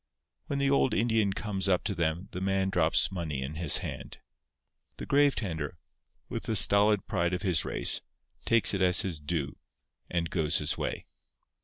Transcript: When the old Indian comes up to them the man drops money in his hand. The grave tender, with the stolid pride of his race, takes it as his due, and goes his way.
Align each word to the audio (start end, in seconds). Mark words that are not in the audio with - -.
When 0.47 0.57
the 0.57 0.71
old 0.71 0.95
Indian 0.95 1.31
comes 1.31 1.69
up 1.69 1.83
to 1.83 1.93
them 1.93 2.27
the 2.31 2.41
man 2.41 2.69
drops 2.71 3.11
money 3.11 3.43
in 3.43 3.53
his 3.53 3.77
hand. 3.85 4.17
The 4.97 5.05
grave 5.05 5.35
tender, 5.35 5.77
with 6.27 6.45
the 6.45 6.55
stolid 6.55 7.05
pride 7.05 7.35
of 7.35 7.43
his 7.43 7.63
race, 7.65 8.01
takes 8.43 8.73
it 8.73 8.81
as 8.81 9.01
his 9.01 9.19
due, 9.19 9.59
and 10.09 10.31
goes 10.31 10.57
his 10.57 10.75
way. 10.75 11.05